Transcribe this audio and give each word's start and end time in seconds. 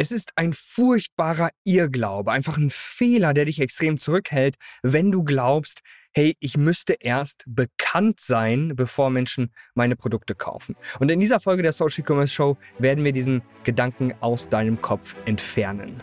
Es 0.00 0.12
ist 0.12 0.30
ein 0.36 0.52
furchtbarer 0.52 1.50
Irrglaube, 1.64 2.30
einfach 2.30 2.56
ein 2.56 2.70
Fehler, 2.70 3.34
der 3.34 3.46
dich 3.46 3.60
extrem 3.60 3.98
zurückhält, 3.98 4.54
wenn 4.84 5.10
du 5.10 5.24
glaubst, 5.24 5.80
hey, 6.12 6.36
ich 6.38 6.56
müsste 6.56 6.92
erst 7.00 7.42
bekannt 7.48 8.20
sein, 8.20 8.76
bevor 8.76 9.10
Menschen 9.10 9.50
meine 9.74 9.96
Produkte 9.96 10.36
kaufen. 10.36 10.76
Und 11.00 11.10
in 11.10 11.18
dieser 11.18 11.40
Folge 11.40 11.64
der 11.64 11.72
Social 11.72 12.04
Commerce 12.06 12.32
Show 12.32 12.56
werden 12.78 13.02
wir 13.02 13.10
diesen 13.12 13.42
Gedanken 13.64 14.14
aus 14.20 14.48
deinem 14.48 14.80
Kopf 14.80 15.16
entfernen. 15.24 16.00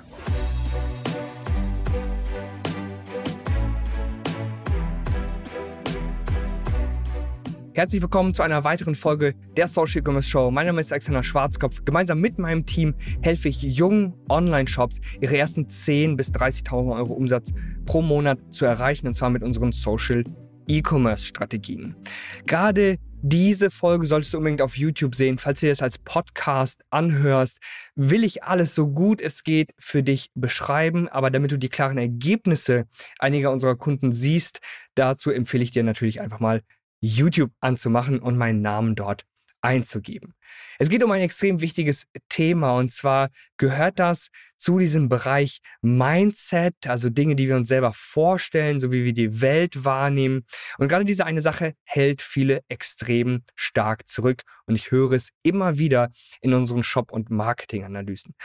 Herzlich 7.75 8.01
willkommen 8.01 8.33
zu 8.33 8.41
einer 8.41 8.63
weiteren 8.63 8.95
Folge 8.95 9.33
der 9.57 9.67
Social 9.67 10.01
Commerce 10.01 10.29
Show. 10.29 10.49
Mein 10.49 10.65
Name 10.65 10.79
ist 10.79 10.93
Alexander 10.93 11.23
Schwarzkopf. 11.23 11.83
Gemeinsam 11.83 12.21
mit 12.21 12.39
meinem 12.39 12.65
Team 12.65 12.95
helfe 13.21 13.49
ich 13.49 13.63
jungen 13.63 14.13
Online-Shops, 14.29 15.01
ihre 15.19 15.35
ersten 15.35 15.65
10.000 15.65 16.15
bis 16.15 16.31
30.000 16.31 16.95
Euro 16.95 17.11
Umsatz 17.11 17.51
pro 17.85 18.01
Monat 18.01 18.39
zu 18.49 18.63
erreichen, 18.63 19.07
und 19.07 19.13
zwar 19.13 19.29
mit 19.29 19.43
unseren 19.43 19.73
Social 19.73 20.23
E-Commerce-Strategien. 20.69 21.97
Gerade 22.45 22.95
diese 23.21 23.69
Folge 23.69 24.07
solltest 24.07 24.33
du 24.33 24.37
unbedingt 24.37 24.61
auf 24.61 24.77
YouTube 24.77 25.13
sehen. 25.13 25.37
Falls 25.37 25.59
du 25.59 25.67
das 25.67 25.81
als 25.81 25.97
Podcast 25.97 26.81
anhörst, 26.91 27.59
will 27.95 28.23
ich 28.23 28.45
alles 28.45 28.73
so 28.73 28.87
gut 28.87 29.19
es 29.19 29.43
geht 29.43 29.73
für 29.77 30.01
dich 30.01 30.29
beschreiben. 30.33 31.09
Aber 31.09 31.29
damit 31.29 31.51
du 31.51 31.57
die 31.57 31.67
klaren 31.67 31.97
Ergebnisse 31.97 32.85
einiger 33.19 33.51
unserer 33.51 33.75
Kunden 33.75 34.13
siehst, 34.13 34.61
dazu 34.93 35.29
empfehle 35.29 35.63
ich 35.65 35.71
dir 35.71 35.83
natürlich 35.83 36.21
einfach 36.21 36.39
mal 36.39 36.61
YouTube 37.05 37.51
anzumachen 37.59 38.19
und 38.19 38.37
meinen 38.37 38.61
Namen 38.61 38.95
dort 38.95 39.25
einzugeben. 39.61 40.35
Es 40.77 40.89
geht 40.89 41.03
um 41.03 41.11
ein 41.11 41.21
extrem 41.21 41.59
wichtiges 41.59 42.05
Thema 42.29 42.77
und 42.77 42.91
zwar 42.91 43.29
gehört 43.57 43.99
das 43.99 44.29
zu 44.57 44.77
diesem 44.79 45.09
Bereich 45.09 45.59
Mindset, 45.81 46.75
also 46.87 47.09
Dinge, 47.09 47.35
die 47.35 47.47
wir 47.47 47.55
uns 47.55 47.67
selber 47.67 47.91
vorstellen, 47.93 48.79
so 48.79 48.91
wie 48.91 49.03
wir 49.03 49.13
die 49.13 49.41
Welt 49.41 49.83
wahrnehmen. 49.83 50.45
Und 50.77 50.87
gerade 50.87 51.03
diese 51.03 51.25
eine 51.25 51.41
Sache 51.41 51.73
hält 51.83 52.21
viele 52.21 52.61
extrem 52.69 53.43
stark 53.55 54.07
zurück 54.07 54.43
und 54.65 54.75
ich 54.75 54.91
höre 54.91 55.13
es 55.13 55.29
immer 55.43 55.77
wieder 55.77 56.11
in 56.41 56.53
unseren 56.53 56.83
Shop- 56.83 57.11
und 57.11 57.29
Marketinganalysen. 57.29 58.35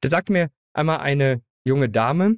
Da 0.00 0.08
sagt 0.08 0.30
mir 0.30 0.50
einmal 0.72 0.98
eine 0.98 1.42
junge 1.64 1.88
Dame, 1.88 2.36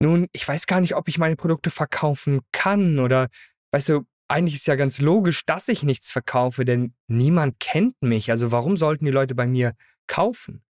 nun, 0.00 0.26
ich 0.32 0.46
weiß 0.46 0.66
gar 0.66 0.80
nicht, 0.80 0.94
ob 0.94 1.08
ich 1.08 1.16
meine 1.16 1.36
Produkte 1.36 1.70
verkaufen 1.70 2.40
kann 2.52 2.98
oder 2.98 3.28
weißt 3.70 3.88
du, 3.88 4.06
eigentlich 4.28 4.56
ist 4.56 4.66
ja 4.66 4.74
ganz 4.74 4.98
logisch, 4.98 5.44
dass 5.46 5.68
ich 5.68 5.82
nichts 5.82 6.10
verkaufe, 6.10 6.64
denn 6.64 6.94
niemand 7.06 7.60
kennt 7.60 8.00
mich. 8.00 8.30
Also 8.30 8.52
warum 8.52 8.76
sollten 8.76 9.04
die 9.04 9.10
Leute 9.10 9.34
bei 9.34 9.46
mir 9.46 9.74
kaufen? 10.06 10.64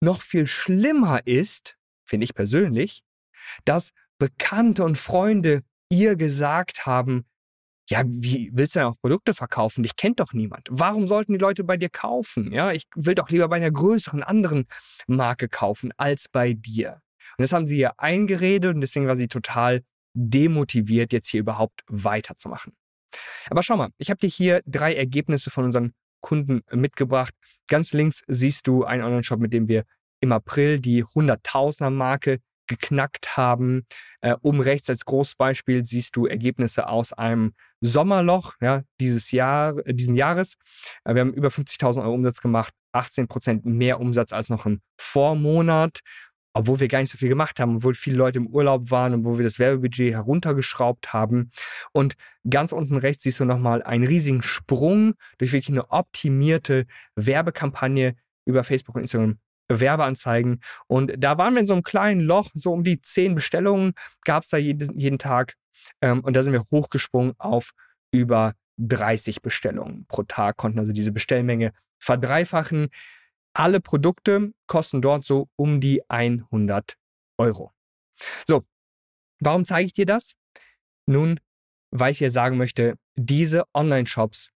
Noch 0.00 0.20
viel 0.20 0.46
schlimmer 0.46 1.26
ist, 1.26 1.76
finde 2.04 2.24
ich 2.24 2.34
persönlich, 2.34 3.02
dass 3.64 3.92
Bekannte 4.18 4.84
und 4.84 4.98
Freunde 4.98 5.62
ihr 5.90 6.16
gesagt 6.16 6.86
haben, 6.86 7.24
ja, 7.90 8.02
wie 8.04 8.50
willst 8.52 8.74
du 8.74 8.80
denn 8.80 8.88
auch 8.88 9.00
Produkte 9.00 9.32
verkaufen? 9.32 9.82
Dich 9.82 9.96
kennt 9.96 10.20
doch 10.20 10.34
niemand. 10.34 10.68
Warum 10.70 11.08
sollten 11.08 11.32
die 11.32 11.38
Leute 11.38 11.64
bei 11.64 11.78
dir 11.78 11.88
kaufen? 11.88 12.52
Ja, 12.52 12.70
ich 12.72 12.84
will 12.94 13.14
doch 13.14 13.30
lieber 13.30 13.48
bei 13.48 13.56
einer 13.56 13.70
größeren 13.70 14.22
anderen 14.22 14.66
Marke 15.06 15.48
kaufen 15.48 15.92
als 15.96 16.28
bei 16.28 16.52
dir. 16.52 17.00
Und 17.38 17.42
das 17.42 17.52
haben 17.52 17.66
sie 17.66 17.78
ihr 17.78 17.98
eingeredet 17.98 18.74
und 18.74 18.82
deswegen 18.82 19.06
war 19.06 19.16
sie 19.16 19.28
total 19.28 19.82
demotiviert, 20.12 21.12
jetzt 21.12 21.28
hier 21.28 21.40
überhaupt 21.40 21.82
weiterzumachen. 21.86 22.74
Aber 23.50 23.62
schau 23.62 23.76
mal, 23.76 23.90
ich 23.98 24.10
habe 24.10 24.18
dir 24.18 24.28
hier 24.28 24.62
drei 24.66 24.94
Ergebnisse 24.94 25.50
von 25.50 25.64
unseren 25.64 25.92
Kunden 26.20 26.62
mitgebracht. 26.72 27.34
Ganz 27.68 27.92
links 27.92 28.22
siehst 28.26 28.66
du 28.66 28.84
einen 28.84 29.04
Online-Shop, 29.04 29.40
mit 29.40 29.52
dem 29.52 29.68
wir 29.68 29.84
im 30.20 30.32
April 30.32 30.80
die 30.80 31.04
100.000er 31.04 31.90
Marke 31.90 32.40
geknackt 32.68 33.36
haben. 33.36 33.86
Äh, 34.20 34.36
oben 34.42 34.60
rechts 34.60 34.88
als 34.88 35.04
Großbeispiel 35.04 35.84
siehst 35.84 36.14
du 36.16 36.26
Ergebnisse 36.26 36.88
aus 36.88 37.12
einem 37.12 37.54
Sommerloch 37.80 38.54
ja, 38.60 38.82
dieses 39.00 39.32
Jahr, 39.32 39.78
äh, 39.86 39.94
diesen 39.94 40.14
Jahres. 40.14 40.54
Äh, 41.04 41.14
wir 41.14 41.22
haben 41.22 41.32
über 41.32 41.48
50.000 41.48 42.02
Euro 42.02 42.14
Umsatz 42.14 42.40
gemacht, 42.40 42.74
18 42.92 43.26
Prozent 43.26 43.64
mehr 43.64 44.00
Umsatz 44.00 44.32
als 44.32 44.48
noch 44.50 44.66
im 44.66 44.80
Vormonat 45.00 46.00
obwohl 46.58 46.80
wir 46.80 46.88
gar 46.88 46.98
nicht 46.98 47.12
so 47.12 47.18
viel 47.18 47.28
gemacht 47.28 47.60
haben, 47.60 47.76
obwohl 47.76 47.94
viele 47.94 48.16
Leute 48.16 48.38
im 48.38 48.48
Urlaub 48.48 48.90
waren 48.90 49.14
und 49.14 49.24
wo 49.24 49.38
wir 49.38 49.44
das 49.44 49.60
Werbebudget 49.60 50.12
heruntergeschraubt 50.12 51.12
haben. 51.12 51.52
Und 51.92 52.16
ganz 52.50 52.72
unten 52.72 52.96
rechts 52.96 53.22
siehst 53.22 53.38
du 53.38 53.44
nochmal 53.44 53.80
einen 53.84 54.04
riesigen 54.04 54.42
Sprung 54.42 55.14
durch 55.38 55.52
wirklich 55.52 55.70
eine 55.70 55.90
optimierte 55.90 56.86
Werbekampagne 57.14 58.16
über 58.44 58.64
Facebook 58.64 58.96
und 58.96 59.02
Instagram. 59.02 59.38
Werbeanzeigen. 59.70 60.62
Und 60.86 61.12
da 61.18 61.36
waren 61.36 61.52
wir 61.52 61.60
in 61.60 61.66
so 61.66 61.74
einem 61.74 61.82
kleinen 61.82 62.22
Loch, 62.22 62.48
so 62.54 62.72
um 62.72 62.84
die 62.84 63.02
zehn 63.02 63.34
Bestellungen 63.34 63.92
gab 64.24 64.42
es 64.42 64.48
da 64.48 64.56
jeden, 64.56 64.98
jeden 64.98 65.18
Tag. 65.18 65.56
Ähm, 66.00 66.20
und 66.20 66.34
da 66.34 66.42
sind 66.42 66.54
wir 66.54 66.64
hochgesprungen 66.70 67.34
auf 67.36 67.72
über 68.10 68.54
30 68.78 69.42
Bestellungen 69.42 70.06
pro 70.08 70.22
Tag, 70.22 70.56
konnten 70.56 70.78
also 70.78 70.92
diese 70.92 71.12
Bestellmenge 71.12 71.72
verdreifachen. 71.98 72.88
Alle 73.54 73.80
Produkte 73.80 74.52
kosten 74.66 75.02
dort 75.02 75.24
so 75.24 75.48
um 75.56 75.80
die 75.80 76.08
100 76.08 76.96
Euro. 77.38 77.72
So, 78.46 78.64
warum 79.40 79.64
zeige 79.64 79.86
ich 79.86 79.92
dir 79.92 80.06
das? 80.06 80.34
Nun, 81.06 81.40
weil 81.90 82.12
ich 82.12 82.18
dir 82.18 82.30
sagen 82.30 82.56
möchte, 82.56 82.98
diese 83.16 83.64
Online-Shops, 83.74 84.50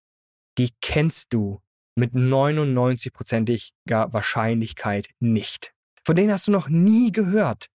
die 0.57 0.69
kennst 0.81 1.33
du 1.33 1.61
mit 1.95 2.13
99%iger 2.13 4.13
Wahrscheinlichkeit 4.13 5.09
nicht. 5.19 5.73
Von 6.05 6.15
denen 6.15 6.31
hast 6.31 6.47
du 6.47 6.51
noch 6.51 6.69
nie 6.69 7.11
gehört. 7.11 7.67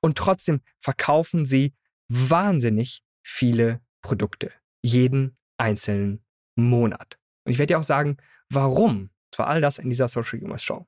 Und 0.00 0.18
trotzdem 0.18 0.60
verkaufen 0.78 1.46
sie 1.46 1.74
wahnsinnig 2.08 3.02
viele 3.22 3.80
Produkte. 4.02 4.52
Jeden 4.82 5.36
einzelnen 5.56 6.24
Monat. 6.56 7.18
Und 7.44 7.52
ich 7.52 7.58
werde 7.58 7.74
dir 7.74 7.78
auch 7.78 7.84
sagen, 7.84 8.18
warum 8.50 9.10
zwar 9.34 9.48
all 9.48 9.60
das 9.60 9.78
in 9.78 9.90
dieser 9.90 10.08
Social 10.08 10.38
Commerce 10.40 10.64
Show. 10.64 10.86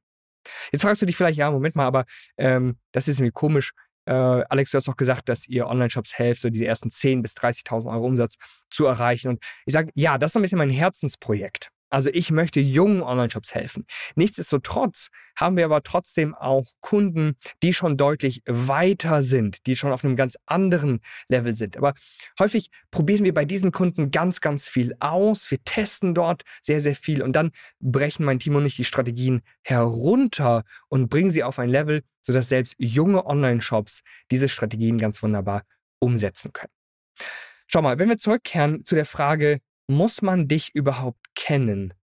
Jetzt 0.73 0.83
fragst 0.83 1.03
du 1.03 1.07
dich 1.07 1.17
vielleicht, 1.17 1.39
ja, 1.39 1.51
Moment 1.51 1.77
mal, 1.77 1.87
aber 1.87 2.05
ähm, 2.37 2.79
das 2.93 3.09
ist 3.09 3.19
irgendwie 3.19 3.33
komisch. 3.33 3.73
Äh, 4.07 4.13
Alex, 4.13 4.71
du 4.71 4.77
hast 4.77 4.87
doch 4.87 4.97
gesagt, 4.97 5.29
dass 5.29 5.49
ihr 5.49 5.67
Online-Shops 5.67 6.15
helft, 6.15 6.41
so 6.41 6.51
diese 6.51 6.67
ersten 6.67 6.91
10.000 6.91 7.23
bis 7.23 7.35
30.000 7.35 7.91
Euro 7.93 8.07
Umsatz 8.07 8.37
zu 8.71 8.87
erreichen. 8.87 9.29
Und 9.29 9.45
ich 9.65 9.73
sage, 9.73 9.91
ja, 9.95 10.19
das 10.19 10.29
ist 10.29 10.33
so 10.35 10.39
ein 10.39 10.43
bisschen 10.43 10.59
mein 10.59 10.71
Herzensprojekt. 10.71 11.71
Also 11.89 12.11
ich 12.13 12.31
möchte 12.31 12.61
jungen 12.61 13.03
Online-Shops 13.03 13.55
helfen. 13.55 13.87
Nichtsdestotrotz 14.17 15.11
haben 15.37 15.57
wir 15.57 15.65
aber 15.65 15.83
trotzdem 15.83 16.35
auch 16.35 16.67
Kunden, 16.81 17.37
die 17.63 17.75
schon 17.75 17.97
deutlich 17.97 18.43
weiter 18.47 19.23
sind, 19.23 19.67
die 19.67 19.77
schon 19.77 19.93
auf 19.93 20.05
einem 20.05 20.17
ganz 20.17 20.37
anderen 20.47 21.01
Level 21.29 21.55
sind. 21.55 21.77
Aber 21.77 21.95
häufig 22.39 22.71
probieren 22.91 23.25
wir 23.25 23.35
bei 23.35 23.45
diesen 23.45 23.71
Kunden 23.71 24.11
ganz, 24.11 24.41
ganz 24.41 24.67
viel 24.67 24.97
aus. 25.01 25.51
Wir 25.51 25.63
testen 25.63 26.15
dort 26.15 26.43
sehr, 26.63 26.81
sehr 26.81 26.97
viel 26.97 27.23
und 27.23 27.37
dann 27.37 27.53
brechen 27.81 28.25
mein 28.25 28.39
Team 28.39 28.57
und 28.57 28.67
ich 28.67 28.77
die 28.77 28.85
Strategien 28.85 29.43
herunter 29.63 30.65
und 30.89 31.09
bringen 31.09 31.31
sie 31.31 31.45
auf 31.45 31.59
ein 31.59 31.69
Level, 31.69 32.03
sodass 32.23 32.49
selbst 32.49 32.75
junge 32.79 33.27
Online-Shops 33.27 34.03
diese 34.31 34.49
Strategien 34.49 34.99
ganz 34.99 35.23
wunderbar 35.23 35.63
umsetzen 35.99 36.53
können. 36.53 36.73
Schau 37.69 37.83
mal, 37.83 37.99
wenn 37.99 38.09
wir 38.09 38.19
zurückkehren 38.19 38.85
zu 38.85 38.95
der 38.95 39.05
Frage, 39.05 39.61
muss 39.89 40.23
man 40.23 40.49
dich 40.49 40.75
überhaupt 40.75 41.35
kennen, 41.35 41.95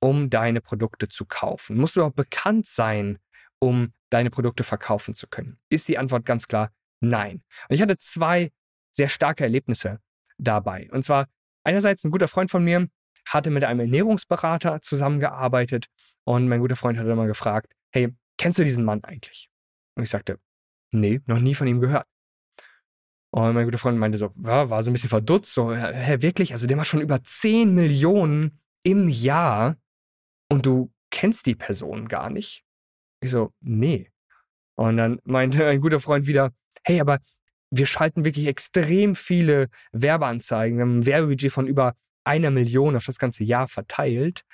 um 0.00 0.30
deine 0.30 0.60
Produkte 0.60 1.08
zu 1.08 1.24
kaufen? 1.24 1.76
Musst 1.76 1.96
du 1.96 2.00
überhaupt 2.00 2.16
bekannt 2.16 2.66
sein, 2.66 3.18
um 3.58 3.92
deine 4.10 4.30
Produkte 4.30 4.64
verkaufen 4.64 5.14
zu 5.14 5.26
können? 5.26 5.58
Ist 5.70 5.88
die 5.88 5.98
Antwort 5.98 6.24
ganz 6.24 6.46
klar 6.46 6.70
nein. 7.00 7.42
Und 7.68 7.74
ich 7.74 7.82
hatte 7.82 7.98
zwei 7.98 8.50
sehr 8.92 9.08
starke 9.08 9.44
Erlebnisse 9.44 10.00
dabei. 10.38 10.88
Und 10.92 11.04
zwar 11.04 11.28
einerseits 11.64 12.04
ein 12.04 12.10
guter 12.10 12.28
Freund 12.28 12.50
von 12.50 12.64
mir 12.64 12.88
hatte 13.26 13.50
mit 13.50 13.64
einem 13.64 13.80
Ernährungsberater 13.80 14.80
zusammengearbeitet 14.80 15.86
und 16.24 16.48
mein 16.48 16.60
guter 16.60 16.76
Freund 16.76 16.98
hat 16.98 17.06
dann 17.06 17.16
mal 17.16 17.26
gefragt, 17.26 17.72
hey, 17.92 18.14
kennst 18.38 18.58
du 18.58 18.64
diesen 18.64 18.84
Mann 18.84 19.02
eigentlich? 19.04 19.48
Und 19.94 20.02
ich 20.02 20.10
sagte, 20.10 20.38
nee, 20.90 21.20
noch 21.26 21.38
nie 21.38 21.54
von 21.54 21.66
ihm 21.66 21.80
gehört. 21.80 22.06
Und 23.34 23.52
mein 23.52 23.64
guter 23.64 23.78
Freund 23.78 23.98
meinte 23.98 24.16
so, 24.16 24.32
ja, 24.44 24.70
war 24.70 24.80
so 24.84 24.90
ein 24.90 24.92
bisschen 24.92 25.08
verdutzt, 25.08 25.54
so, 25.54 25.74
hä, 25.74 26.18
wirklich? 26.20 26.52
Also 26.52 26.68
der 26.68 26.76
macht 26.76 26.86
schon 26.86 27.00
über 27.00 27.20
10 27.20 27.74
Millionen 27.74 28.60
im 28.84 29.08
Jahr 29.08 29.76
und 30.48 30.66
du 30.66 30.92
kennst 31.10 31.44
die 31.46 31.56
Person 31.56 32.06
gar 32.06 32.30
nicht? 32.30 32.62
Ich 33.20 33.32
so, 33.32 33.52
nee. 33.60 34.08
Und 34.76 34.98
dann 34.98 35.18
meinte 35.24 35.66
ein 35.66 35.80
guter 35.80 35.98
Freund 35.98 36.28
wieder, 36.28 36.52
hey, 36.84 37.00
aber 37.00 37.18
wir 37.70 37.86
schalten 37.86 38.24
wirklich 38.24 38.46
extrem 38.46 39.16
viele 39.16 39.68
Werbeanzeigen. 39.90 40.78
Wir 40.78 40.82
haben 40.82 40.98
ein 41.00 41.06
Werbebudget 41.06 41.50
von 41.50 41.66
über 41.66 41.96
einer 42.22 42.52
Million 42.52 42.94
auf 42.94 43.06
das 43.06 43.18
ganze 43.18 43.42
Jahr 43.42 43.66
verteilt. 43.66 44.44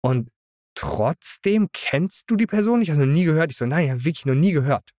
Und 0.00 0.30
trotzdem 0.76 1.70
kennst 1.72 2.30
du 2.30 2.36
die 2.36 2.46
Person 2.46 2.78
nicht? 2.78 2.90
Also 2.90 3.04
nie 3.04 3.24
gehört. 3.24 3.50
Ich 3.50 3.56
so, 3.56 3.66
nein, 3.66 4.04
wirklich 4.04 4.26
noch 4.26 4.36
nie 4.36 4.52
gehört. 4.52 4.92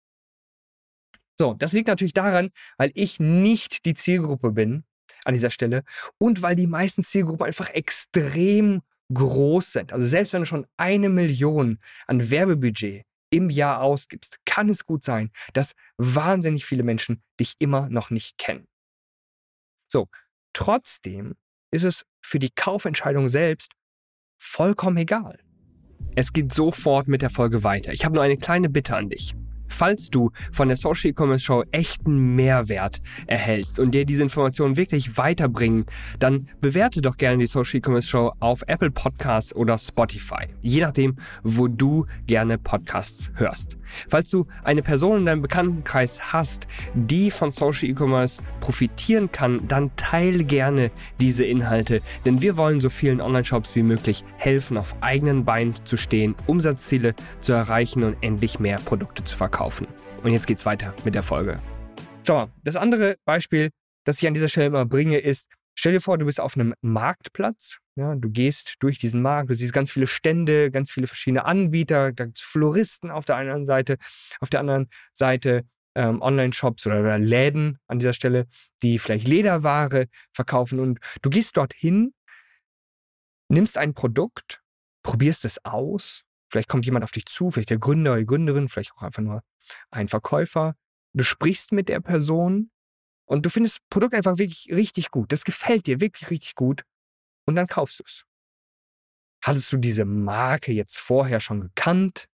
So, 1.38 1.54
das 1.54 1.72
liegt 1.72 1.88
natürlich 1.88 2.12
daran, 2.12 2.50
weil 2.76 2.92
ich 2.94 3.18
nicht 3.20 3.84
die 3.86 3.94
Zielgruppe 3.94 4.52
bin 4.52 4.84
an 5.24 5.34
dieser 5.34 5.50
Stelle 5.50 5.82
und 6.18 6.42
weil 6.42 6.54
die 6.54 6.66
meisten 6.66 7.02
Zielgruppen 7.02 7.46
einfach 7.46 7.70
extrem 7.70 8.82
groß 9.12 9.72
sind. 9.72 9.92
Also 9.92 10.06
selbst 10.06 10.32
wenn 10.32 10.42
du 10.42 10.46
schon 10.46 10.66
eine 10.76 11.08
Million 11.08 11.78
an 12.06 12.30
Werbebudget 12.30 13.04
im 13.30 13.50
Jahr 13.50 13.80
ausgibst, 13.80 14.38
kann 14.44 14.68
es 14.68 14.86
gut 14.86 15.02
sein, 15.02 15.30
dass 15.52 15.74
wahnsinnig 15.96 16.64
viele 16.64 16.84
Menschen 16.84 17.22
dich 17.40 17.54
immer 17.58 17.88
noch 17.88 18.10
nicht 18.10 18.38
kennen. 18.38 18.66
So, 19.88 20.08
trotzdem 20.52 21.34
ist 21.70 21.84
es 21.84 22.06
für 22.22 22.38
die 22.38 22.50
Kaufentscheidung 22.50 23.28
selbst 23.28 23.72
vollkommen 24.38 24.96
egal. 24.98 25.40
Es 26.16 26.32
geht 26.32 26.52
sofort 26.52 27.08
mit 27.08 27.22
der 27.22 27.30
Folge 27.30 27.64
weiter. 27.64 27.92
Ich 27.92 28.04
habe 28.04 28.14
nur 28.14 28.22
eine 28.22 28.36
kleine 28.36 28.68
Bitte 28.68 28.96
an 28.96 29.10
dich. 29.10 29.34
Falls 29.68 30.10
du 30.10 30.30
von 30.52 30.68
der 30.68 30.76
Social 30.76 31.10
E-Commerce 31.10 31.44
Show 31.44 31.64
echten 31.72 32.36
Mehrwert 32.36 33.00
erhältst 33.26 33.78
und 33.78 33.92
dir 33.92 34.04
diese 34.04 34.22
Informationen 34.22 34.76
wirklich 34.76 35.16
weiterbringen, 35.16 35.86
dann 36.18 36.48
bewerte 36.60 37.00
doch 37.00 37.16
gerne 37.16 37.38
die 37.38 37.46
Social 37.46 37.78
E-Commerce 37.78 38.08
Show 38.08 38.32
auf 38.40 38.62
Apple 38.66 38.90
Podcasts 38.90 39.54
oder 39.54 39.78
Spotify. 39.78 40.46
Je 40.62 40.80
nachdem, 40.80 41.16
wo 41.42 41.68
du 41.68 42.06
gerne 42.26 42.58
Podcasts 42.58 43.30
hörst. 43.34 43.76
Falls 44.08 44.30
du 44.30 44.46
eine 44.64 44.82
Person 44.82 45.18
in 45.18 45.26
deinem 45.26 45.42
Bekanntenkreis 45.42 46.32
hast, 46.32 46.66
die 46.94 47.30
von 47.30 47.52
Social 47.52 47.88
E-Commerce 47.88 48.42
profitieren 48.60 49.30
kann, 49.30 49.66
dann 49.68 49.94
teile 49.96 50.44
gerne 50.44 50.90
diese 51.20 51.44
Inhalte, 51.44 52.00
denn 52.24 52.40
wir 52.40 52.56
wollen 52.56 52.80
so 52.80 52.90
vielen 52.90 53.20
Online-Shops 53.20 53.76
wie 53.76 53.82
möglich 53.82 54.24
helfen, 54.38 54.78
auf 54.78 54.96
eigenen 55.00 55.44
Beinen 55.44 55.74
zu 55.84 55.96
stehen, 55.96 56.34
Umsatzziele 56.46 57.14
zu 57.40 57.52
erreichen 57.52 58.02
und 58.02 58.16
endlich 58.20 58.58
mehr 58.58 58.78
Produkte 58.78 59.22
zu 59.22 59.36
verkaufen 59.36 59.53
kaufen. 59.54 59.86
Und 60.22 60.32
jetzt 60.32 60.46
geht's 60.46 60.66
weiter 60.66 60.92
mit 61.04 61.14
der 61.14 61.22
Folge. 61.22 61.56
Schau 62.26 62.34
mal, 62.34 62.52
das 62.64 62.76
andere 62.76 63.16
Beispiel, 63.24 63.70
das 64.04 64.20
ich 64.20 64.26
an 64.26 64.34
dieser 64.34 64.48
Stelle 64.48 64.66
immer 64.66 64.84
bringe, 64.84 65.18
ist, 65.18 65.48
stell 65.74 65.92
dir 65.92 66.00
vor, 66.00 66.18
du 66.18 66.26
bist 66.26 66.40
auf 66.40 66.56
einem 66.56 66.74
Marktplatz. 66.82 67.78
Ja, 67.96 68.16
du 68.16 68.28
gehst 68.28 68.74
durch 68.80 68.98
diesen 68.98 69.22
Markt, 69.22 69.50
du 69.50 69.54
siehst 69.54 69.72
ganz 69.72 69.92
viele 69.92 70.08
Stände, 70.08 70.70
ganz 70.72 70.90
viele 70.90 71.06
verschiedene 71.06 71.44
Anbieter, 71.44 72.12
da 72.12 72.24
gibt 72.24 72.38
es 72.38 72.42
Floristen 72.42 73.10
auf 73.10 73.24
der 73.24 73.36
einen 73.36 73.64
Seite, 73.64 73.98
auf 74.40 74.50
der 74.50 74.60
anderen 74.60 74.88
Seite 75.12 75.62
ähm, 75.94 76.20
Online-Shops 76.20 76.86
oder, 76.86 77.00
oder 77.00 77.18
Läden 77.18 77.78
an 77.86 78.00
dieser 78.00 78.12
Stelle, 78.12 78.46
die 78.82 78.98
vielleicht 78.98 79.28
Lederware 79.28 80.06
verkaufen. 80.32 80.80
Und 80.80 80.98
du 81.22 81.30
gehst 81.30 81.56
dorthin, 81.56 82.12
nimmst 83.48 83.78
ein 83.78 83.94
Produkt, 83.94 84.60
probierst 85.04 85.44
es 85.44 85.64
aus 85.64 86.23
Vielleicht 86.54 86.68
kommt 86.68 86.86
jemand 86.86 87.02
auf 87.02 87.10
dich 87.10 87.26
zu, 87.26 87.50
vielleicht 87.50 87.70
der 87.70 87.80
Gründer 87.80 88.12
oder 88.12 88.20
die 88.20 88.26
Gründerin, 88.26 88.68
vielleicht 88.68 88.92
auch 88.92 89.02
einfach 89.02 89.22
nur 89.22 89.42
ein 89.90 90.06
Verkäufer. 90.06 90.76
Du 91.12 91.24
sprichst 91.24 91.72
mit 91.72 91.88
der 91.88 91.98
Person 91.98 92.70
und 93.24 93.44
du 93.44 93.50
findest 93.50 93.78
das 93.78 93.86
Produkt 93.90 94.14
einfach 94.14 94.38
wirklich 94.38 94.68
richtig 94.70 95.10
gut. 95.10 95.32
Das 95.32 95.42
gefällt 95.42 95.88
dir 95.88 96.00
wirklich 96.00 96.30
richtig 96.30 96.54
gut 96.54 96.84
und 97.44 97.56
dann 97.56 97.66
kaufst 97.66 97.98
du 97.98 98.04
es. 98.06 98.24
Hattest 99.42 99.72
du 99.72 99.78
diese 99.78 100.04
Marke 100.04 100.70
jetzt 100.70 100.96
vorher 100.96 101.40
schon 101.40 101.60
gekannt? 101.60 102.28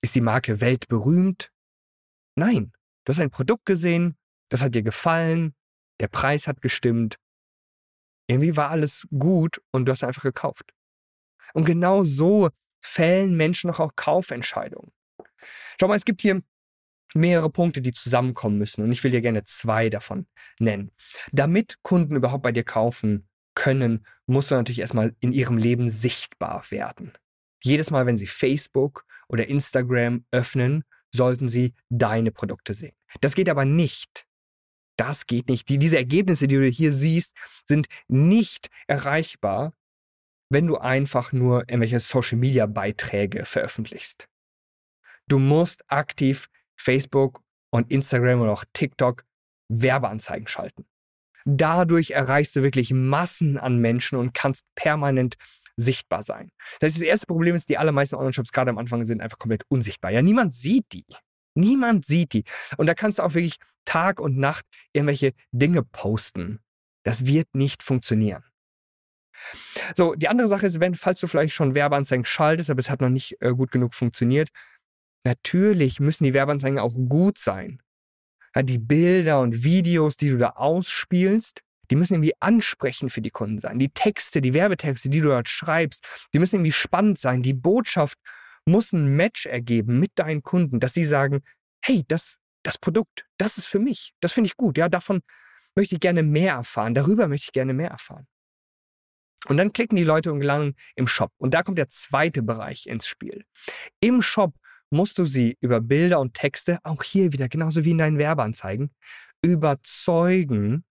Ist 0.00 0.14
die 0.14 0.22
Marke 0.22 0.62
weltberühmt? 0.62 1.52
Nein, 2.38 2.72
du 3.04 3.12
hast 3.12 3.20
ein 3.20 3.30
Produkt 3.30 3.66
gesehen, 3.66 4.16
das 4.48 4.62
hat 4.62 4.74
dir 4.74 4.82
gefallen, 4.82 5.54
der 6.00 6.08
Preis 6.08 6.46
hat 6.46 6.62
gestimmt. 6.62 7.16
Irgendwie 8.28 8.56
war 8.56 8.70
alles 8.70 9.06
gut 9.10 9.60
und 9.72 9.84
du 9.84 9.92
hast 9.92 10.04
einfach 10.04 10.22
gekauft. 10.22 10.72
Und 11.52 11.66
genau 11.66 12.02
so 12.02 12.48
fällen 12.80 13.36
Menschen 13.36 13.70
auch 13.70 13.96
Kaufentscheidungen. 13.96 14.92
Schau 15.80 15.88
mal, 15.88 15.96
es 15.96 16.04
gibt 16.04 16.22
hier 16.22 16.42
mehrere 17.14 17.50
Punkte, 17.50 17.82
die 17.82 17.92
zusammenkommen 17.92 18.58
müssen 18.58 18.82
und 18.82 18.92
ich 18.92 19.02
will 19.02 19.10
dir 19.10 19.20
gerne 19.20 19.44
zwei 19.44 19.90
davon 19.90 20.26
nennen. 20.58 20.92
Damit 21.32 21.78
Kunden 21.82 22.16
überhaupt 22.16 22.42
bei 22.42 22.52
dir 22.52 22.64
kaufen 22.64 23.28
können, 23.54 24.06
musst 24.26 24.50
du 24.50 24.54
natürlich 24.54 24.80
erstmal 24.80 25.14
in 25.20 25.32
ihrem 25.32 25.56
Leben 25.56 25.90
sichtbar 25.90 26.64
werden. 26.70 27.12
Jedes 27.62 27.90
Mal, 27.90 28.06
wenn 28.06 28.16
sie 28.16 28.26
Facebook 28.26 29.04
oder 29.28 29.48
Instagram 29.48 30.24
öffnen, 30.30 30.84
sollten 31.14 31.48
sie 31.48 31.74
deine 31.88 32.30
Produkte 32.30 32.74
sehen. 32.74 32.94
Das 33.20 33.34
geht 33.34 33.48
aber 33.48 33.64
nicht. 33.64 34.26
Das 34.96 35.26
geht 35.26 35.48
nicht. 35.48 35.68
Die, 35.68 35.78
diese 35.78 35.96
Ergebnisse, 35.96 36.46
die 36.46 36.56
du 36.56 36.66
hier 36.66 36.92
siehst, 36.92 37.34
sind 37.66 37.86
nicht 38.06 38.68
erreichbar, 38.86 39.72
wenn 40.50 40.66
du 40.66 40.76
einfach 40.76 41.32
nur 41.32 41.60
irgendwelche 41.60 42.00
Social-Media-Beiträge 42.00 43.44
veröffentlichst. 43.44 44.28
Du 45.28 45.38
musst 45.38 45.84
aktiv 45.90 46.48
Facebook 46.76 47.40
und 47.70 47.90
Instagram 47.90 48.40
oder 48.42 48.52
auch 48.52 48.64
TikTok 48.72 49.24
Werbeanzeigen 49.68 50.48
schalten. 50.48 50.86
Dadurch 51.44 52.10
erreichst 52.10 52.56
du 52.56 52.62
wirklich 52.62 52.92
Massen 52.92 53.56
an 53.56 53.78
Menschen 53.78 54.18
und 54.18 54.34
kannst 54.34 54.64
permanent 54.74 55.36
sichtbar 55.76 56.22
sein. 56.22 56.50
Das, 56.80 56.88
heißt, 56.88 56.96
das 56.96 57.02
erste 57.02 57.26
Problem 57.26 57.54
ist, 57.54 57.68
die 57.68 57.78
allermeisten 57.78 58.16
Online-Shops 58.16 58.52
gerade 58.52 58.70
am 58.70 58.78
Anfang 58.78 59.04
sind 59.04 59.20
einfach 59.20 59.38
komplett 59.38 59.64
unsichtbar. 59.68 60.10
Ja, 60.10 60.20
niemand 60.20 60.52
sieht 60.52 60.86
die. 60.92 61.06
Niemand 61.54 62.04
sieht 62.04 62.32
die. 62.32 62.44
Und 62.76 62.86
da 62.86 62.94
kannst 62.94 63.18
du 63.18 63.22
auch 63.22 63.34
wirklich 63.34 63.56
Tag 63.84 64.20
und 64.20 64.36
Nacht 64.36 64.66
irgendwelche 64.92 65.32
Dinge 65.52 65.82
posten. 65.82 66.60
Das 67.04 67.24
wird 67.24 67.48
nicht 67.54 67.82
funktionieren. 67.82 68.44
So, 69.96 70.14
die 70.14 70.28
andere 70.28 70.48
Sache 70.48 70.66
ist, 70.66 70.80
wenn, 70.80 70.94
falls 70.94 71.20
du 71.20 71.26
vielleicht 71.26 71.54
schon 71.54 71.74
Werbeanzeigen 71.74 72.24
schaltest, 72.24 72.70
aber 72.70 72.80
es 72.80 72.90
hat 72.90 73.00
noch 73.00 73.08
nicht 73.08 73.36
äh, 73.40 73.52
gut 73.52 73.70
genug 73.70 73.94
funktioniert, 73.94 74.50
natürlich 75.24 76.00
müssen 76.00 76.24
die 76.24 76.34
Werbeanzeigen 76.34 76.78
auch 76.78 76.94
gut 76.94 77.38
sein. 77.38 77.82
Ja, 78.54 78.62
die 78.62 78.78
Bilder 78.78 79.40
und 79.40 79.62
Videos, 79.62 80.16
die 80.16 80.30
du 80.30 80.38
da 80.38 80.50
ausspielst, 80.50 81.62
die 81.90 81.96
müssen 81.96 82.14
irgendwie 82.14 82.34
ansprechend 82.40 83.12
für 83.12 83.20
die 83.20 83.30
Kunden 83.30 83.58
sein. 83.58 83.78
Die 83.78 83.90
Texte, 83.90 84.40
die 84.40 84.54
Werbetexte, 84.54 85.08
die 85.08 85.20
du 85.20 85.28
dort 85.28 85.48
schreibst, 85.48 86.06
die 86.32 86.38
müssen 86.38 86.56
irgendwie 86.56 86.72
spannend 86.72 87.18
sein. 87.18 87.42
Die 87.42 87.52
Botschaft 87.52 88.18
muss 88.64 88.92
ein 88.92 89.16
Match 89.16 89.46
ergeben 89.46 89.98
mit 89.98 90.12
deinen 90.14 90.42
Kunden, 90.42 90.80
dass 90.80 90.94
sie 90.94 91.04
sagen, 91.04 91.42
hey, 91.82 92.04
das, 92.06 92.38
das 92.62 92.78
Produkt, 92.78 93.26
das 93.38 93.58
ist 93.58 93.66
für 93.66 93.78
mich. 93.80 94.12
Das 94.20 94.32
finde 94.32 94.46
ich 94.46 94.56
gut. 94.56 94.78
Ja, 94.78 94.88
davon 94.88 95.20
möchte 95.74 95.96
ich 95.96 96.00
gerne 96.00 96.22
mehr 96.22 96.54
erfahren. 96.54 96.94
Darüber 96.94 97.26
möchte 97.28 97.46
ich 97.48 97.52
gerne 97.52 97.74
mehr 97.74 97.90
erfahren. 97.90 98.26
Und 99.46 99.56
dann 99.56 99.72
klicken 99.72 99.96
die 99.96 100.04
Leute 100.04 100.32
und 100.32 100.40
gelangen 100.40 100.76
im 100.96 101.06
Shop. 101.06 101.32
Und 101.38 101.54
da 101.54 101.62
kommt 101.62 101.78
der 101.78 101.88
zweite 101.88 102.42
Bereich 102.42 102.86
ins 102.86 103.06
Spiel. 103.06 103.44
Im 104.00 104.20
Shop 104.22 104.54
musst 104.90 105.18
du 105.18 105.24
sie 105.24 105.56
über 105.60 105.80
Bilder 105.80 106.20
und 106.20 106.34
Texte, 106.34 106.78
auch 106.82 107.02
hier 107.02 107.32
wieder, 107.32 107.48
genauso 107.48 107.84
wie 107.84 107.92
in 107.92 107.98
deinen 107.98 108.18
Werbeanzeigen, 108.18 108.90
überzeugen, 109.42 110.84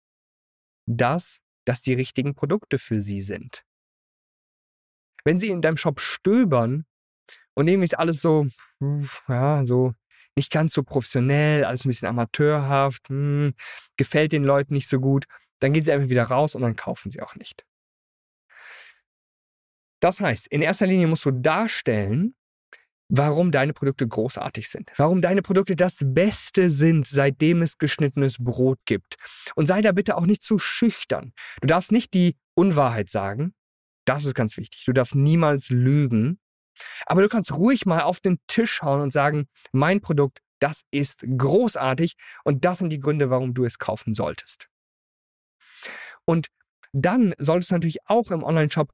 dass 0.87 1.41
das 1.65 1.81
die 1.81 1.93
richtigen 1.93 2.33
Produkte 2.33 2.79
für 2.79 3.01
sie 3.01 3.21
sind. 3.21 3.63
Wenn 5.23 5.39
sie 5.39 5.49
in 5.49 5.61
deinem 5.61 5.77
Shop 5.77 5.99
stöbern 5.99 6.85
und 7.53 7.67
irgendwie 7.67 7.85
ist 7.85 7.99
alles 7.99 8.21
so, 8.21 8.47
ja, 9.27 9.65
so 9.65 9.93
nicht 10.35 10.51
ganz 10.51 10.73
so 10.73 10.83
professionell, 10.83 11.65
alles 11.65 11.85
ein 11.85 11.89
bisschen 11.89 12.07
amateurhaft, 12.07 13.09
hm, 13.09 13.53
gefällt 13.97 14.31
den 14.31 14.44
Leuten 14.44 14.73
nicht 14.73 14.87
so 14.87 14.99
gut, 14.99 15.25
dann 15.59 15.73
gehen 15.73 15.83
sie 15.83 15.91
einfach 15.91 16.09
wieder 16.09 16.23
raus 16.23 16.56
und 16.56 16.61
dann 16.61 16.77
kaufen 16.77 17.11
sie 17.11 17.21
auch 17.21 17.35
nicht. 17.35 17.65
Das 19.99 20.19
heißt, 20.19 20.47
in 20.47 20.61
erster 20.61 20.87
Linie 20.87 21.07
musst 21.07 21.25
du 21.25 21.31
darstellen, 21.31 22.35
warum 23.09 23.51
deine 23.51 23.73
Produkte 23.73 24.07
großartig 24.07 24.69
sind, 24.69 24.91
warum 24.97 25.21
deine 25.21 25.41
Produkte 25.41 25.75
das 25.75 25.97
Beste 26.01 26.69
sind, 26.69 27.07
seitdem 27.07 27.61
es 27.61 27.77
geschnittenes 27.77 28.37
Brot 28.39 28.79
gibt. 28.85 29.15
Und 29.56 29.65
sei 29.65 29.81
da 29.81 29.91
bitte 29.91 30.15
auch 30.15 30.25
nicht 30.25 30.44
zu 30.44 30.59
schüchtern. 30.59 31.33
Du 31.61 31.68
darfst 31.68 31.91
nicht 31.91 32.13
die 32.13 32.37
Unwahrheit 32.53 33.09
sagen. 33.09 33.53
Das 34.06 34.25
ist 34.25 34.35
ganz 34.35 34.57
wichtig. 34.57 34.85
Du 34.85 34.94
darfst 34.94 35.15
niemals 35.15 35.69
lügen. 35.69 36.39
Aber 37.06 37.21
du 37.21 37.27
kannst 37.27 37.51
ruhig 37.51 37.85
mal 37.85 38.01
auf 38.01 38.19
den 38.19 38.39
Tisch 38.47 38.81
hauen 38.81 39.01
und 39.01 39.11
sagen, 39.11 39.47
mein 39.71 39.99
Produkt, 40.01 40.39
das 40.59 40.83
ist 40.91 41.25
großartig 41.37 42.15
und 42.44 42.63
das 42.63 42.77
sind 42.79 42.89
die 42.89 42.99
Gründe, 42.99 43.29
warum 43.29 43.53
du 43.53 43.65
es 43.65 43.79
kaufen 43.79 44.13
solltest. 44.13 44.69
Und 46.25 46.47
dann 46.91 47.33
solltest 47.37 47.71
du 47.71 47.75
natürlich 47.75 47.99
auch 48.07 48.31
im 48.31 48.44
Online-Shop 48.44 48.91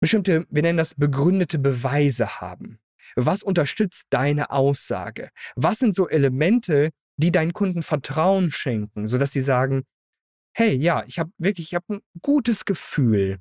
bestimmte, 0.00 0.46
wir 0.50 0.62
nennen 0.62 0.78
das 0.78 0.94
begründete 0.94 1.58
Beweise 1.58 2.40
haben. 2.40 2.78
Was 3.16 3.42
unterstützt 3.42 4.06
deine 4.10 4.50
Aussage? 4.50 5.30
Was 5.56 5.78
sind 5.78 5.94
so 5.94 6.08
Elemente, 6.08 6.90
die 7.16 7.32
deinen 7.32 7.52
Kunden 7.52 7.82
Vertrauen 7.82 8.50
schenken, 8.50 9.06
sodass 9.06 9.32
sie 9.32 9.40
sagen, 9.40 9.84
hey, 10.52 10.74
ja, 10.74 11.04
ich 11.06 11.18
habe 11.18 11.30
wirklich, 11.38 11.68
ich 11.68 11.74
habe 11.74 11.94
ein 11.94 12.00
gutes 12.22 12.64
Gefühl, 12.64 13.38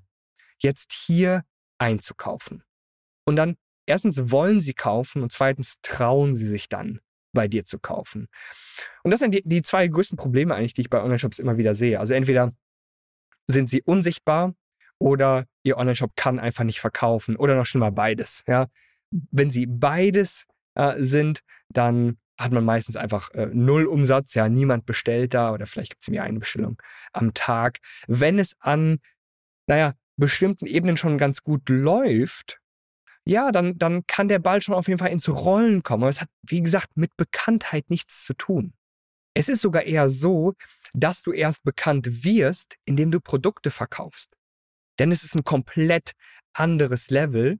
jetzt 0.59 0.91
hier 0.91 1.43
einzukaufen. 1.77 2.63
Und 3.25 3.35
dann 3.35 3.55
erstens 3.85 4.31
wollen 4.31 4.61
sie 4.61 4.73
kaufen 4.73 5.23
und 5.23 5.31
zweitens 5.31 5.75
trauen 5.81 6.35
sie 6.35 6.47
sich 6.47 6.69
dann, 6.69 6.99
bei 7.33 7.47
dir 7.47 7.65
zu 7.65 7.79
kaufen. 7.79 8.27
Und 9.03 9.11
das 9.11 9.19
sind 9.19 9.33
die, 9.33 9.41
die 9.43 9.61
zwei 9.61 9.87
größten 9.87 10.17
Probleme 10.17 10.55
eigentlich, 10.55 10.73
die 10.73 10.81
ich 10.81 10.89
bei 10.89 11.01
Online-Shops 11.01 11.39
immer 11.39 11.57
wieder 11.57 11.75
sehe. 11.75 11.99
Also 11.99 12.13
entweder 12.13 12.53
sind 13.47 13.69
sie 13.69 13.81
unsichtbar 13.81 14.53
oder 14.99 15.45
ihr 15.63 15.77
Online-Shop 15.77 16.11
kann 16.15 16.39
einfach 16.39 16.63
nicht 16.63 16.79
verkaufen 16.79 17.35
oder 17.35 17.55
noch 17.55 17.65
schlimmer 17.65 17.91
beides. 17.91 18.43
Ja? 18.47 18.67
Wenn 19.09 19.49
sie 19.49 19.65
beides 19.65 20.45
äh, 20.75 20.95
sind, 21.01 21.41
dann 21.69 22.17
hat 22.39 22.51
man 22.51 22.63
meistens 22.63 22.95
einfach 22.95 23.31
äh, 23.31 23.47
null 23.47 23.85
Umsatz, 23.85 24.33
ja, 24.33 24.47
niemand 24.47 24.85
bestellt 24.85 25.33
da 25.33 25.51
oder 25.51 25.65
vielleicht 25.65 25.91
gibt 25.91 26.01
es 26.01 26.07
mir 26.07 26.23
eine 26.23 26.39
Bestellung 26.39 26.81
am 27.11 27.33
Tag. 27.33 27.79
Wenn 28.07 28.39
es 28.39 28.55
an, 28.59 28.99
naja, 29.67 29.93
bestimmten 30.15 30.65
Ebenen 30.65 30.95
schon 30.95 31.17
ganz 31.17 31.43
gut 31.43 31.67
läuft, 31.67 32.59
ja, 33.25 33.51
dann, 33.51 33.77
dann 33.77 34.07
kann 34.07 34.27
der 34.27 34.39
Ball 34.39 34.61
schon 34.61 34.73
auf 34.73 34.87
jeden 34.87 34.99
Fall 34.99 35.11
ins 35.11 35.27
Rollen 35.27 35.83
kommen. 35.83 36.03
Aber 36.03 36.09
es 36.09 36.21
hat, 36.21 36.29
wie 36.41 36.61
gesagt, 36.61 36.95
mit 36.95 37.15
Bekanntheit 37.17 37.89
nichts 37.89 38.25
zu 38.25 38.33
tun. 38.33 38.73
Es 39.35 39.49
ist 39.49 39.61
sogar 39.61 39.83
eher 39.83 40.09
so, 40.09 40.53
dass 40.93 41.21
du 41.21 41.31
erst 41.31 41.63
bekannt 41.63 42.23
wirst, 42.23 42.77
indem 42.85 43.11
du 43.11 43.19
Produkte 43.19 43.69
verkaufst. 43.69 44.35
Denn 44.99 45.11
es 45.11 45.23
ist 45.23 45.35
ein 45.35 45.43
komplett 45.43 46.11
anderes 46.53 47.09
Level, 47.09 47.59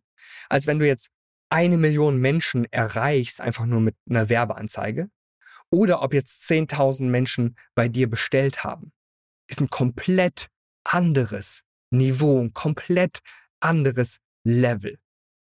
als 0.50 0.68
wenn 0.68 0.80
du 0.80 0.88
jetzt 0.88 1.10
eine 1.50 1.78
Million 1.78 2.18
Menschen 2.18 2.66
erreichst, 2.72 3.42
einfach 3.42 3.66
nur 3.66 3.82
mit 3.82 3.96
einer 4.08 4.30
Werbeanzeige, 4.30 5.10
oder 5.72 6.02
ob 6.02 6.14
jetzt 6.14 6.44
10.000 6.50 7.04
Menschen 7.04 7.56
bei 7.76 7.88
dir 7.88 8.10
bestellt 8.10 8.64
haben. 8.64 8.92
Ist 9.48 9.62
ein 9.62 9.70
komplett 9.70 10.50
anderes 10.84 11.64
Niveau, 11.92 12.40
ein 12.40 12.54
komplett 12.54 13.20
anderes 13.60 14.20
Level. 14.44 15.00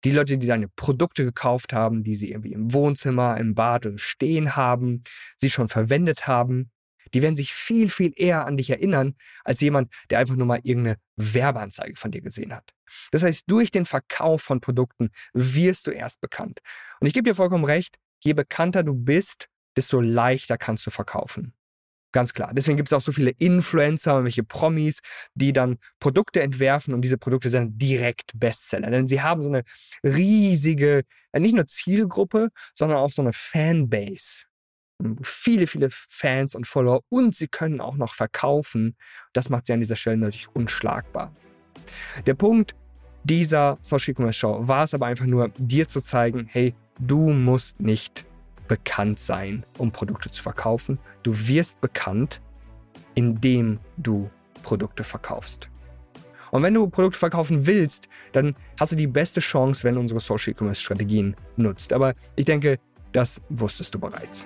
Die 0.04 0.12
Leute, 0.12 0.38
die 0.38 0.48
deine 0.48 0.68
Produkte 0.68 1.24
gekauft 1.24 1.72
haben, 1.72 2.04
die 2.04 2.16
sie 2.16 2.32
irgendwie 2.32 2.52
im 2.52 2.74
Wohnzimmer, 2.74 3.38
im 3.38 3.56
Bad 3.56 3.88
stehen 3.96 4.56
haben, 4.58 5.04
sie 5.38 5.50
schon 5.50 5.70
verwendet 5.70 6.28
haben, 6.28 6.72
die 7.14 7.22
werden 7.22 7.36
sich 7.36 7.54
viel, 7.54 7.90
viel 7.90 8.14
eher 8.16 8.46
an 8.46 8.58
dich 8.58 8.70
erinnern, 8.70 9.16
als 9.44 9.62
jemand, 9.62 9.92
der 10.10 10.20
einfach 10.20 10.36
nur 10.36 10.48
mal 10.48 10.60
irgendeine 10.64 10.98
Werbeanzeige 11.16 11.96
von 11.96 12.12
dir 12.12 12.22
gesehen 12.22 12.54
hat. 12.54 12.74
Das 13.12 13.24
heißt, 13.24 13.44
durch 13.48 13.72
den 13.72 13.86
Verkauf 13.86 14.42
von 14.42 14.62
Produkten 14.62 15.10
wirst 15.34 15.88
du 15.88 15.92
erst 15.92 16.22
bekannt. 16.22 16.60
Und 17.00 17.08
ich 17.08 17.14
gebe 17.14 17.30
dir 17.30 17.36
vollkommen 17.36 17.66
recht, 17.66 17.98
je 18.24 18.34
bekannter 18.34 18.84
du 18.84 18.94
bist, 18.94 19.48
desto 19.76 20.00
leichter 20.00 20.58
kannst 20.58 20.86
du 20.86 20.92
verkaufen. 20.92 21.54
Ganz 22.14 22.36
klar. 22.36 22.54
Deswegen 22.54 22.78
gibt 22.78 22.90
es 22.90 22.94
auch 22.94 23.02
so 23.02 23.12
viele 23.12 23.32
Influencer 23.32 24.16
und 24.16 24.26
welche 24.26 24.44
Promis, 24.44 25.00
die 25.34 25.52
dann 25.52 25.80
Produkte 26.00 26.44
entwerfen 26.44 26.94
und 26.94 27.02
diese 27.02 27.18
Produkte 27.18 27.50
sind 27.50 27.82
direkt 27.82 28.32
Bestseller. 28.36 28.92
Denn 28.92 29.08
sie 29.08 29.22
haben 29.22 29.42
so 29.42 29.50
eine 29.50 29.64
riesige, 30.04 31.06
nicht 31.36 31.56
nur 31.56 31.66
Zielgruppe, 31.66 32.50
sondern 32.76 33.00
auch 33.00 33.10
so 33.10 33.24
eine 33.24 33.34
Fanbase. 33.34 34.46
Viele, 35.22 35.68
viele 35.68 35.90
Fans 35.90 36.56
und 36.56 36.68
Follower 36.68 37.02
und 37.10 37.36
sie 37.36 37.48
können 37.48 37.82
auch 37.82 37.96
noch 37.96 38.14
verkaufen. 38.14 38.96
Das 39.34 39.50
macht 39.50 39.66
sie 39.66 39.74
an 39.74 39.80
dieser 39.80 39.96
Stelle 39.96 40.18
natürlich 40.18 40.48
unschlagbar. 40.54 41.34
Der 42.26 42.34
Punkt 42.34 42.76
dieser 43.24 43.78
Social 43.82 44.14
Commerce 44.14 44.40
Show 44.40 44.68
war 44.68 44.84
es 44.84 44.94
aber 44.94 45.06
einfach 45.06 45.26
nur, 45.26 45.50
dir 45.58 45.88
zu 45.88 46.02
zeigen, 46.02 46.48
hey, 46.50 46.76
du 47.00 47.32
musst 47.32 47.80
nicht 47.80 48.26
bekannt 48.68 49.20
sein, 49.20 49.66
um 49.78 49.92
Produkte 49.92 50.30
zu 50.32 50.42
verkaufen. 50.42 51.00
Du 51.24 51.48
wirst 51.48 51.82
bekannt, 51.82 52.42
indem 53.16 53.80
du 53.98 54.30
Produkte 54.64 55.04
verkaufst. 55.04 55.70
Und 56.52 56.64
wenn 56.64 56.74
du 56.74 56.88
Produkte 56.88 57.18
verkaufen 57.18 57.66
willst, 57.66 58.08
dann 58.32 58.56
hast 58.80 58.92
du 58.92 58.96
die 58.96 59.08
beste 59.08 59.40
Chance, 59.40 59.84
wenn 59.84 59.96
du 59.96 60.02
unsere 60.02 60.20
Social 60.20 60.52
E-Commerce 60.52 60.82
Strategien 60.82 61.36
nutzt. 61.56 61.92
Aber 61.94 62.14
ich 62.36 62.46
denke, 62.46 62.78
das 63.12 63.42
wusstest 63.50 63.94
du 63.96 64.00
bereits. 64.00 64.46